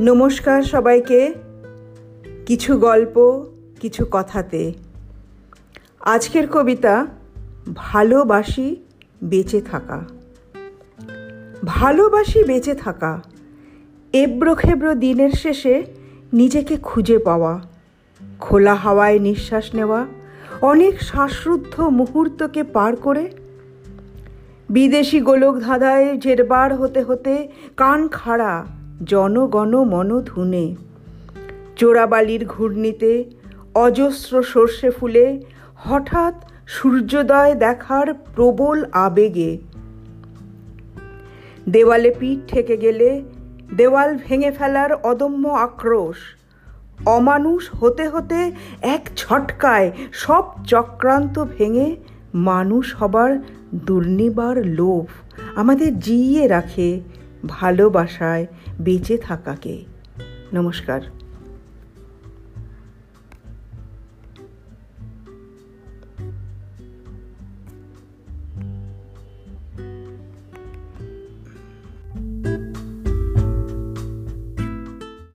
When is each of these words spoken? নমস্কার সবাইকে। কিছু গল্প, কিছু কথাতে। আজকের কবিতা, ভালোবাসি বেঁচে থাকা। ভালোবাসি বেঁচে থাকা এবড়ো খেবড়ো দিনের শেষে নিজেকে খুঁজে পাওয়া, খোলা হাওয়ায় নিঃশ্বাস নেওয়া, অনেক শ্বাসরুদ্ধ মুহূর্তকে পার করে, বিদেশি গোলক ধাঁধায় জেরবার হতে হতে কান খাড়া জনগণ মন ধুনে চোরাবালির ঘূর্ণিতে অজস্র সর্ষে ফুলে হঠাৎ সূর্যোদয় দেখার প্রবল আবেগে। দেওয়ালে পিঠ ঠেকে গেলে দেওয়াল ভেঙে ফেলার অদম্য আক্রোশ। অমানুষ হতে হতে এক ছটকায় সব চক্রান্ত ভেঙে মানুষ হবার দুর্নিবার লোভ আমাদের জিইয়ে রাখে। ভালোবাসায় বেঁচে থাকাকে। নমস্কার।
নমস্কার 0.00 0.62
সবাইকে। 0.62 1.34
কিছু 2.46 2.78
গল্প, 2.78 3.46
কিছু 3.80 4.06
কথাতে। 4.10 4.72
আজকের 6.00 6.48
কবিতা, 6.48 7.06
ভালোবাসি 7.74 8.76
বেঁচে 9.22 9.60
থাকা। 9.60 10.04
ভালোবাসি 11.64 12.44
বেঁচে 12.44 12.74
থাকা 12.74 13.22
এবড়ো 14.12 14.54
খেবড়ো 14.54 14.94
দিনের 14.94 15.30
শেষে 15.30 15.84
নিজেকে 16.32 16.76
খুঁজে 16.76 17.18
পাওয়া, 17.18 17.60
খোলা 18.40 18.74
হাওয়ায় 18.74 19.18
নিঃশ্বাস 19.18 19.74
নেওয়া, 19.74 20.06
অনেক 20.62 21.02
শ্বাসরুদ্ধ 21.02 21.80
মুহূর্তকে 21.80 22.62
পার 22.62 22.96
করে, 22.96 23.30
বিদেশি 24.70 25.20
গোলক 25.20 25.58
ধাঁধায় 25.58 26.16
জেরবার 26.16 26.74
হতে 26.74 27.02
হতে 27.02 27.48
কান 27.76 28.08
খাড়া 28.08 28.66
জনগণ 29.04 29.84
মন 29.84 30.20
ধুনে 30.20 30.74
চোরাবালির 31.76 32.46
ঘূর্ণিতে 32.46 33.24
অজস্র 33.74 34.42
সর্ষে 34.42 34.90
ফুলে 34.90 35.42
হঠাৎ 35.76 36.50
সূর্যোদয় 36.66 37.54
দেখার 37.54 38.14
প্রবল 38.14 38.84
আবেগে। 38.92 39.58
দেওয়ালে 41.68 42.14
পিঠ 42.20 42.52
ঠেকে 42.52 42.76
গেলে 42.76 43.22
দেওয়াল 43.76 44.18
ভেঙে 44.28 44.50
ফেলার 44.50 44.92
অদম্য 44.92 45.48
আক্রোশ। 45.48 46.16
অমানুষ 47.06 47.70
হতে 47.80 48.08
হতে 48.08 48.52
এক 48.82 49.10
ছটকায় 49.16 49.92
সব 50.12 50.44
চক্রান্ত 50.64 51.44
ভেঙে 51.58 51.96
মানুষ 52.34 52.96
হবার 52.96 53.38
দুর্নিবার 53.74 54.66
লোভ 54.66 55.06
আমাদের 55.56 56.00
জিইয়ে 56.00 56.48
রাখে। 56.48 57.00
ভালোবাসায় 57.46 58.46
বেঁচে 58.80 59.18
থাকাকে। 59.18 59.84
নমস্কার। 60.54 61.00